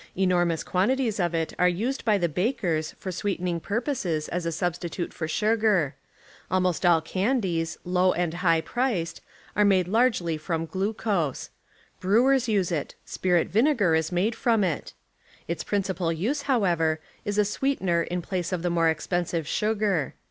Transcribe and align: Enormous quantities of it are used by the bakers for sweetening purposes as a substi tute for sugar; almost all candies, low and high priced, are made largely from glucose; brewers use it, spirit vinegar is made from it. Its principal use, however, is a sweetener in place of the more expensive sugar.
Enormous 0.17 0.63
quantities 0.63 1.19
of 1.19 1.35
it 1.35 1.53
are 1.59 1.69
used 1.69 2.03
by 2.03 2.17
the 2.17 2.27
bakers 2.27 2.95
for 2.97 3.11
sweetening 3.11 3.59
purposes 3.59 4.27
as 4.29 4.47
a 4.47 4.49
substi 4.49 4.89
tute 4.89 5.13
for 5.13 5.27
sugar; 5.27 5.93
almost 6.49 6.83
all 6.87 7.01
candies, 7.01 7.77
low 7.85 8.11
and 8.11 8.33
high 8.33 8.61
priced, 8.61 9.21
are 9.55 9.63
made 9.63 9.87
largely 9.87 10.37
from 10.37 10.65
glucose; 10.65 11.51
brewers 11.99 12.47
use 12.47 12.71
it, 12.71 12.95
spirit 13.05 13.47
vinegar 13.49 13.93
is 13.93 14.11
made 14.11 14.33
from 14.33 14.63
it. 14.63 14.93
Its 15.47 15.63
principal 15.63 16.11
use, 16.11 16.41
however, 16.49 16.99
is 17.23 17.37
a 17.37 17.45
sweetener 17.45 18.01
in 18.01 18.23
place 18.23 18.51
of 18.51 18.63
the 18.63 18.71
more 18.71 18.89
expensive 18.89 19.47
sugar. 19.47 20.15